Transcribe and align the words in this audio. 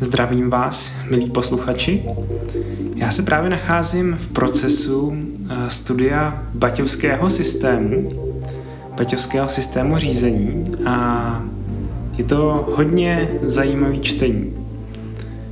Zdravím 0.00 0.50
vás, 0.50 0.92
milí 1.10 1.30
posluchači. 1.30 2.04
Já 2.96 3.10
se 3.10 3.22
právě 3.22 3.50
nacházím 3.50 4.16
v 4.20 4.26
procesu 4.26 5.16
eh, 5.50 5.70
studia 5.70 6.42
baťovského 6.54 7.30
systému, 7.30 8.08
baťovského 8.96 9.48
systému 9.48 9.98
řízení 9.98 10.64
a 10.86 11.44
je 12.18 12.24
to 12.24 12.68
hodně 12.76 13.28
zajímavý 13.42 14.00
čtení. 14.00 14.54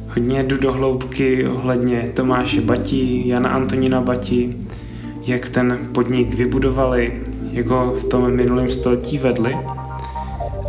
Hodně 0.08 0.42
jdu 0.42 0.56
do 0.56 0.72
hloubky 0.72 1.48
ohledně 1.48 2.10
Tomáše 2.14 2.60
Bati, 2.60 3.28
Jana 3.28 3.48
Antonína 3.50 4.00
Bati, 4.00 4.56
jak 5.26 5.48
ten 5.48 5.78
podnik 5.92 6.34
vybudovali, 6.34 7.22
jak 7.52 7.66
ho 7.66 7.92
v 7.92 8.04
tom 8.04 8.30
minulém 8.30 8.70
století 8.70 9.18
vedli– 9.18 9.56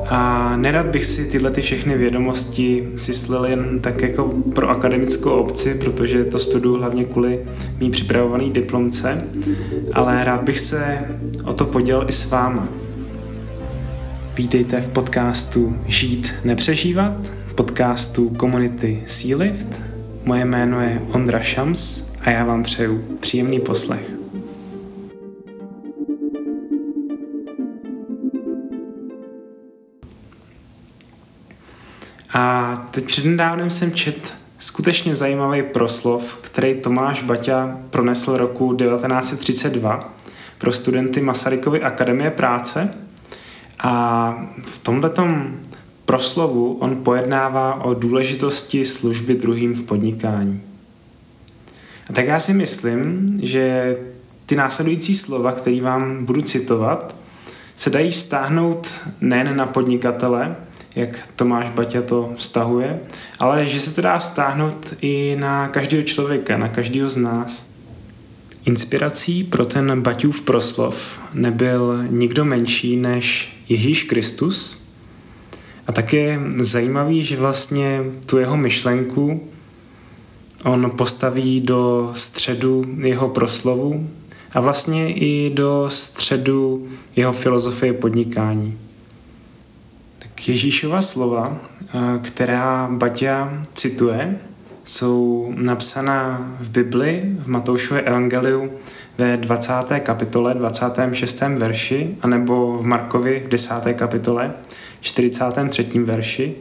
a 0.09 0.55
nerad 0.57 0.85
bych 0.85 1.05
si 1.05 1.25
tyhle 1.25 1.51
ty 1.51 1.61
všechny 1.61 1.97
vědomosti 1.97 2.87
syslil 2.95 3.45
jen 3.45 3.79
tak 3.79 4.01
jako 4.01 4.23
pro 4.55 4.69
akademickou 4.69 5.31
obci, 5.31 5.75
protože 5.75 6.23
to 6.23 6.39
studuju 6.39 6.75
hlavně 6.75 7.05
kvůli 7.05 7.39
mý 7.79 7.91
připravovaný 7.91 8.51
diplomce, 8.51 9.23
ale 9.93 10.25
rád 10.25 10.43
bych 10.43 10.59
se 10.59 10.97
o 11.43 11.53
to 11.53 11.65
podělil 11.65 12.05
i 12.09 12.11
s 12.11 12.29
váma. 12.29 12.67
Vítejte 14.37 14.81
v 14.81 14.87
podcastu 14.87 15.77
Žít 15.87 16.33
nepřežívat, 16.43 17.31
podcastu 17.55 18.29
komunity 18.29 19.03
Sealift. 19.05 19.81
Moje 20.25 20.45
jméno 20.45 20.81
je 20.81 21.01
Ondra 21.11 21.39
Šams 21.39 22.11
a 22.21 22.29
já 22.29 22.45
vám 22.45 22.63
přeju 22.63 23.03
příjemný 23.19 23.59
poslech. 23.59 24.18
A 32.33 32.75
teď 32.91 33.05
přednedávnem 33.05 33.69
jsem 33.69 33.91
čet 33.91 34.33
skutečně 34.57 35.15
zajímavý 35.15 35.63
proslov, 35.63 36.37
který 36.41 36.75
Tomáš 36.75 37.23
Baťa 37.23 37.77
pronesl 37.89 38.37
roku 38.37 38.73
1932 38.73 40.13
pro 40.57 40.71
studenty 40.71 41.21
Masarykovy 41.21 41.81
akademie 41.81 42.31
práce. 42.31 42.93
A 43.79 44.45
v 44.65 44.79
tomto 44.79 45.27
proslovu 46.05 46.73
on 46.73 47.03
pojednává 47.03 47.83
o 47.83 47.93
důležitosti 47.93 48.85
služby 48.85 49.35
druhým 49.35 49.73
v 49.73 49.81
podnikání. 49.81 50.61
A 52.09 52.13
tak 52.13 52.25
já 52.25 52.39
si 52.39 52.53
myslím, 52.53 53.27
že 53.43 53.95
ty 54.45 54.55
následující 54.55 55.15
slova, 55.15 55.51
které 55.51 55.81
vám 55.81 56.25
budu 56.25 56.41
citovat, 56.41 57.15
se 57.75 57.89
dají 57.89 58.13
stáhnout 58.13 58.87
nejen 59.21 59.55
na 59.55 59.65
podnikatele, 59.65 60.55
jak 60.99 61.29
Tomáš 61.35 61.69
Baťa 61.69 62.01
to 62.01 62.33
vztahuje, 62.35 62.99
ale 63.39 63.65
že 63.65 63.79
se 63.79 63.95
to 63.95 64.01
dá 64.01 64.17
vztáhnout 64.17 64.93
i 65.01 65.35
na 65.39 65.67
každého 65.67 66.03
člověka, 66.03 66.57
na 66.57 66.69
každého 66.69 67.09
z 67.09 67.17
nás. 67.17 67.69
Inspirací 68.65 69.43
pro 69.43 69.65
ten 69.65 70.01
Baťův 70.01 70.41
proslov 70.41 71.19
nebyl 71.33 72.03
nikdo 72.09 72.45
menší 72.45 72.95
než 72.95 73.55
Ježíš 73.69 74.03
Kristus. 74.03 74.83
A 75.87 75.91
tak 75.91 76.13
je 76.13 76.39
zajímavý, 76.59 77.23
že 77.23 77.37
vlastně 77.37 78.03
tu 78.25 78.37
jeho 78.37 78.57
myšlenku 78.57 79.49
on 80.63 80.91
postaví 80.91 81.61
do 81.61 82.11
středu 82.13 82.85
jeho 83.01 83.29
proslovu 83.29 84.09
a 84.51 84.59
vlastně 84.59 85.13
i 85.13 85.49
do 85.53 85.85
středu 85.87 86.87
jeho 87.15 87.33
filozofie 87.33 87.93
podnikání. 87.93 88.77
Ježíšova 90.47 91.01
slova, 91.01 91.57
eh, 91.57 92.19
která 92.21 92.87
Baťa 92.91 93.63
cituje, 93.73 94.39
jsou 94.83 95.53
napsaná 95.55 96.51
v 96.59 96.69
Bibli, 96.69 97.23
v 97.39 97.47
Matoušově 97.47 98.01
evangeliu 98.01 98.71
ve 99.17 99.37
20. 99.37 99.99
kapitole, 99.99 100.53
26. 100.53 101.57
verši, 101.57 102.15
anebo 102.21 102.77
v 102.77 102.85
Markovi 102.85 103.43
v 103.45 103.49
10. 103.49 103.93
kapitole, 103.93 104.51
43. 105.01 106.03
verši 106.03 106.55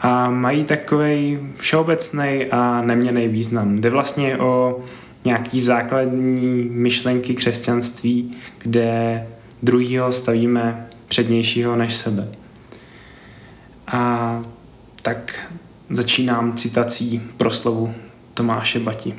a 0.00 0.30
mají 0.30 0.64
takový 0.64 1.38
všeobecný 1.56 2.46
a 2.50 2.82
neměný 2.82 3.28
význam. 3.28 3.80
Jde 3.80 3.90
vlastně 3.90 4.38
o 4.38 4.80
nějaký 5.24 5.60
základní 5.60 6.68
myšlenky 6.70 7.34
křesťanství, 7.34 8.36
kde 8.62 9.26
druhýho 9.62 10.12
stavíme 10.12 10.86
přednějšího 11.08 11.76
než 11.76 11.94
sebe. 11.94 12.28
A 13.86 14.42
tak 15.02 15.52
začínám 15.90 16.56
citací 16.56 17.22
proslovu 17.36 17.94
Tomáše 18.34 18.78
Bati. 18.78 19.18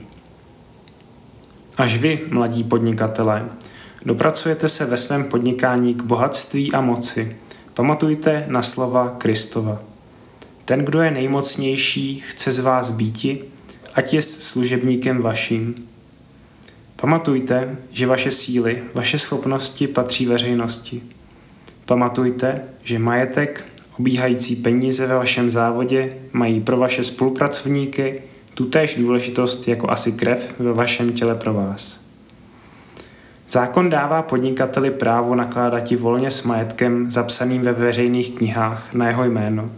Až 1.78 1.98
vy, 1.98 2.28
mladí 2.32 2.64
podnikatelé, 2.64 3.50
dopracujete 4.06 4.70
se 4.70 4.86
ve 4.86 4.98
svém 4.98 5.24
podnikání 5.24 5.94
k 5.94 6.02
bohatství 6.02 6.74
a 6.74 6.82
moci, 6.82 7.38
pamatujte 7.74 8.46
na 8.48 8.62
slova 8.62 9.16
Kristova. 9.18 9.80
Ten, 10.66 10.86
kdo 10.86 11.02
je 11.02 11.12
nejmocnější, 11.12 12.24
chce 12.28 12.52
z 12.52 12.60
vás 12.60 12.92
býti, 12.92 13.44
ať 13.94 14.14
je 14.14 14.22
služebníkem 14.22 15.22
vaším. 15.22 15.76
Pamatujte, 17.02 17.78
že 17.92 18.08
vaše 18.08 18.32
síly, 18.32 18.84
vaše 18.94 19.20
schopnosti 19.20 19.88
patří 19.88 20.26
veřejnosti. 20.26 21.02
Pamatujte, 21.86 22.62
že 22.84 23.00
majetek 23.00 23.64
Obíhající 24.00 24.56
peníze 24.56 25.08
ve 25.08 25.16
vašem 25.16 25.50
závodě 25.50 26.14
mají 26.34 26.62
pro 26.62 26.78
vaše 26.78 27.04
spolupracovníky 27.04 28.22
tutéž 28.54 28.96
důležitost 28.96 29.68
jako 29.68 29.92
asi 29.92 30.12
krev 30.12 30.54
ve 30.60 30.74
vašem 30.74 31.12
těle 31.12 31.36
pro 31.36 31.54
vás. 31.54 32.00
Zákon 33.50 33.90
dává 33.90 34.22
podnikateli 34.22 34.92
právo 34.92 35.36
nakládat 35.36 35.92
volně 35.92 36.32
s 36.32 36.44
majetkem 36.44 37.12
zapsaným 37.12 37.62
ve 37.62 37.74
veřejných 37.74 38.38
knihách 38.38 38.94
na 38.94 39.08
jeho 39.08 39.24
jméno. 39.24 39.72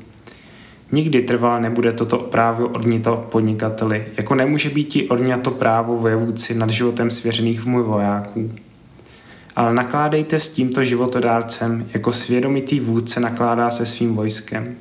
Nikdy 0.91 1.21
trval 1.21 1.61
nebude 1.61 1.91
toto 1.91 2.17
právo 2.17 2.67
odnito 2.67 3.27
podnikateli, 3.31 4.05
jako 4.17 4.35
nemůže 4.35 4.69
být 4.69 4.95
i 4.95 5.09
odňato 5.09 5.51
právo 5.51 5.97
vojevůdci 5.97 6.55
nad 6.55 6.69
životem 6.69 7.11
svěřených 7.11 7.65
mu 7.65 7.83
vojáků 7.83 8.51
ale 9.59 9.73
nakládejte 9.73 10.39
s 10.39 10.49
tímto 10.49 10.83
životodárcem, 10.83 11.89
jako 11.93 12.11
svědomitý 12.11 12.79
vůdce 12.79 13.19
nakládá 13.19 13.71
se 13.71 13.85
svým 13.85 14.15
vojskem. 14.15 14.75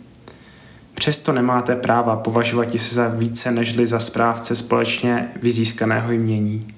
Přesto 0.94 1.32
nemáte 1.32 1.76
práva 1.76 2.16
považovat 2.16 2.68
se 2.76 2.94
za 2.94 3.08
více 3.08 3.50
nežli 3.50 3.86
za 3.86 3.98
správce 3.98 4.56
společně 4.56 5.28
vyzískaného 5.42 6.12
jmění. 6.12 6.74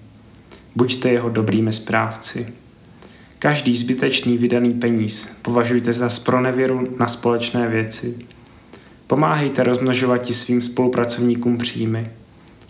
Buďte 0.76 1.08
jeho 1.08 1.28
dobrými 1.28 1.72
správci. 1.72 2.52
Každý 3.38 3.76
zbytečný 3.76 4.38
vydaný 4.38 4.74
peníz 4.74 5.32
považujte 5.42 5.94
za 5.94 6.08
spronevěru 6.08 6.88
na 6.98 7.08
společné 7.08 7.68
věci. 7.68 8.18
Pomáhejte 9.06 9.62
rozmnožovat 9.62 10.26
svým 10.26 10.62
spolupracovníkům 10.62 11.58
příjmy. 11.58 12.10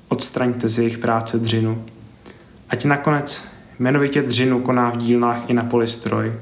Odstraňte 0.09 0.69
z 0.69 0.79
jejich 0.79 0.99
práce 0.99 1.39
dřinu. 1.39 1.85
Ať 2.69 2.85
nakonec 2.85 3.50
jmenovitě 3.81 4.23
dřinu 4.23 4.61
koná 4.61 4.91
v 4.91 4.97
dílnách 4.97 5.51
i 5.51 5.55
na 5.55 5.65
polistroj. 5.65 6.33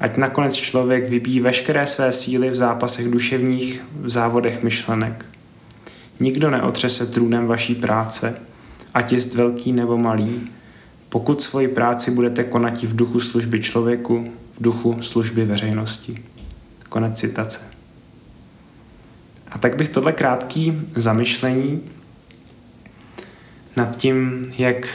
Ať 0.00 0.16
nakonec 0.16 0.54
člověk 0.54 1.08
vybíjí 1.08 1.40
veškeré 1.40 1.86
své 1.86 2.12
síly 2.12 2.50
v 2.50 2.56
zápasech 2.56 3.08
duševních, 3.08 3.84
v 4.00 4.10
závodech 4.10 4.62
myšlenek. 4.62 5.24
Nikdo 6.20 6.50
neotřese 6.50 7.06
trůnem 7.06 7.46
vaší 7.46 7.74
práce, 7.74 8.36
ať 8.94 9.12
jest 9.12 9.34
velký 9.34 9.72
nebo 9.72 9.98
malý, 9.98 10.40
pokud 11.08 11.42
svoji 11.42 11.68
práci 11.68 12.10
budete 12.10 12.44
konat 12.44 12.82
v 12.82 12.96
duchu 12.96 13.20
služby 13.20 13.60
člověku, 13.60 14.32
v 14.52 14.62
duchu 14.62 15.02
služby 15.02 15.44
veřejnosti. 15.44 16.24
Konec 16.88 17.20
citace. 17.20 17.60
A 19.50 19.58
tak 19.58 19.76
bych 19.76 19.88
tohle 19.88 20.12
krátký 20.12 20.82
zamyšlení 20.94 21.80
nad 23.76 23.96
tím, 23.96 24.46
jak 24.58 24.88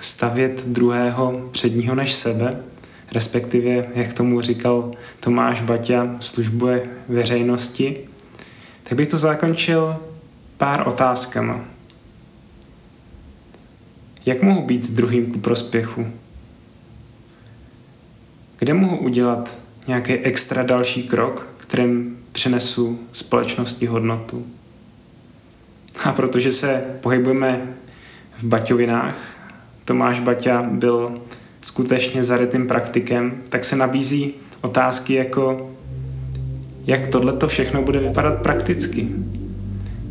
stavět 0.00 0.66
druhého 0.66 1.48
předního 1.52 1.94
než 1.94 2.12
sebe, 2.12 2.60
respektive, 3.12 3.86
jak 3.94 4.12
tomu 4.12 4.40
říkal 4.40 4.92
Tomáš 5.20 5.60
Baťa, 5.60 6.16
službuje 6.20 6.82
veřejnosti, 7.08 7.96
tak 8.84 8.98
bych 8.98 9.08
to 9.08 9.16
zakončil 9.16 9.96
pár 10.56 10.88
otázkama. 10.88 11.60
Jak 14.26 14.42
mohu 14.42 14.66
být 14.66 14.90
druhým 14.90 15.32
ku 15.32 15.38
prospěchu? 15.38 16.06
Kde 18.58 18.74
mohu 18.74 18.96
udělat 18.96 19.56
nějaký 19.86 20.12
extra 20.12 20.62
další 20.62 21.02
krok, 21.02 21.48
kterým 21.56 22.18
přinesu 22.32 23.00
společnosti 23.12 23.86
hodnotu? 23.86 24.46
A 26.04 26.12
protože 26.12 26.52
se 26.52 26.84
pohybujeme 27.00 27.76
v 28.38 28.44
baťovinách, 28.44 29.35
Tomáš 29.86 30.20
Baťa 30.20 30.62
byl 30.62 31.12
skutečně 31.62 32.24
zarytým 32.24 32.66
praktikem, 32.66 33.32
tak 33.48 33.64
se 33.64 33.76
nabízí 33.76 34.34
otázky 34.60 35.14
jako 35.14 35.70
jak 36.86 37.06
tohle 37.06 37.32
to 37.32 37.48
všechno 37.48 37.82
bude 37.82 37.98
vypadat 37.98 38.42
prakticky. 38.42 39.08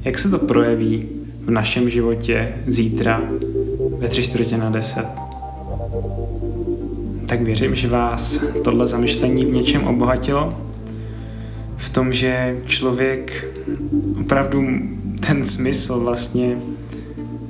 Jak 0.04 0.18
se 0.18 0.30
to 0.30 0.40
projeví 0.40 1.10
v 1.42 1.52
našem 1.52 1.90
životě 1.90 2.54
zítra 2.68 3.22
ve 3.98 4.08
tři 4.08 4.24
čtvrtě 4.24 4.58
na 4.58 4.70
deset? 4.70 5.06
Tak 7.28 7.42
věřím, 7.42 7.76
že 7.76 7.88
vás 7.88 8.44
tohle 8.64 8.88
zamyšlení 8.88 9.46
v 9.46 9.54
něčem 9.54 9.84
obohatilo. 9.88 10.54
V 11.78 11.90
tom, 11.90 12.14
že 12.14 12.58
člověk 12.66 13.46
opravdu 14.20 14.68
ten 15.28 15.46
smysl 15.46 16.00
vlastně 16.00 16.58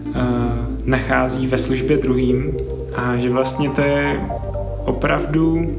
uh, 0.07 0.64
nachází 0.85 1.47
ve 1.47 1.57
službě 1.57 1.97
druhým 1.97 2.57
a 2.95 3.17
že 3.17 3.29
vlastně 3.29 3.69
to 3.69 3.81
je 3.81 4.21
opravdu 4.85 5.75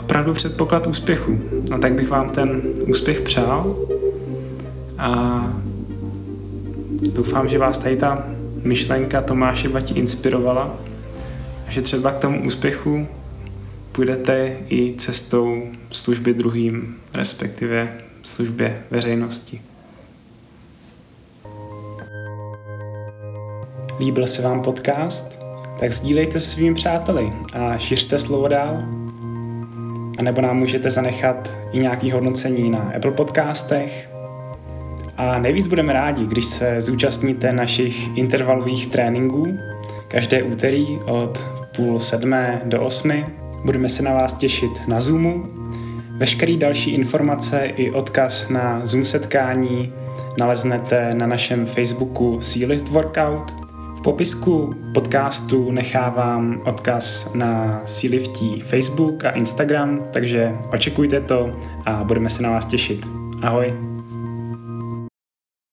opravdu 0.00 0.32
předpoklad 0.34 0.86
úspěchu. 0.86 1.40
No 1.70 1.78
tak 1.78 1.92
bych 1.92 2.08
vám 2.08 2.30
ten 2.30 2.62
úspěch 2.86 3.20
přál 3.20 3.76
a 4.98 5.52
doufám, 7.14 7.48
že 7.48 7.58
vás 7.58 7.78
tady 7.78 7.96
ta 7.96 8.24
myšlenka 8.62 9.20
Tomáše 9.20 9.68
Bati 9.68 9.94
inspirovala 9.94 10.76
a 11.68 11.70
že 11.70 11.82
třeba 11.82 12.10
k 12.10 12.18
tomu 12.18 12.44
úspěchu 12.44 13.06
půjdete 13.92 14.56
i 14.68 14.94
cestou 14.98 15.62
služby 15.90 16.34
druhým, 16.34 16.96
respektive 17.14 17.98
službě 18.22 18.82
veřejnosti. 18.90 19.60
Líbil 24.02 24.26
se 24.26 24.42
vám 24.42 24.62
podcast? 24.62 25.44
Tak 25.80 25.92
sdílejte 25.92 26.40
se 26.40 26.46
svými 26.46 26.74
přáteli 26.74 27.32
a 27.52 27.78
šiřte 27.78 28.18
slovo 28.18 28.48
dál. 28.48 28.82
A 30.18 30.22
nebo 30.22 30.40
nám 30.40 30.56
můžete 30.56 30.90
zanechat 30.90 31.56
i 31.72 31.78
nějaký 31.78 32.10
hodnocení 32.10 32.70
na 32.70 32.90
Apple 32.96 33.10
podcastech. 33.10 34.10
A 35.16 35.38
nejvíc 35.38 35.66
budeme 35.66 35.92
rádi, 35.92 36.26
když 36.26 36.44
se 36.44 36.80
zúčastníte 36.80 37.52
našich 37.52 38.16
intervalových 38.16 38.86
tréninků 38.86 39.58
každé 40.08 40.42
úterý 40.42 40.98
od 41.06 41.44
půl 41.76 42.00
sedmé 42.00 42.62
do 42.64 42.82
osmi. 42.82 43.26
Budeme 43.64 43.88
se 43.88 44.02
na 44.02 44.14
vás 44.14 44.32
těšit 44.32 44.88
na 44.88 45.00
Zoomu. 45.00 45.44
Veškerý 46.10 46.56
další 46.56 46.90
informace 46.90 47.66
i 47.66 47.90
odkaz 47.90 48.48
na 48.48 48.80
Zoom 48.86 49.04
setkání 49.04 49.92
naleznete 50.38 51.14
na 51.14 51.26
našem 51.26 51.66
Facebooku 51.66 52.40
Sealift 52.40 52.88
Workout– 52.88 53.54
popisku 54.02 54.74
podcastu 54.94 55.70
nechávám 55.70 56.60
odkaz 56.64 57.34
na 57.34 57.82
Síliftí 57.84 58.60
Facebook 58.60 59.24
a 59.24 59.30
Instagram, 59.30 59.98
takže 60.12 60.52
očekujte 60.72 61.20
to 61.20 61.54
a 61.86 62.04
budeme 62.04 62.28
se 62.28 62.42
na 62.42 62.50
vás 62.50 62.64
těšit. 62.64 63.06
Ahoj! 63.42 63.91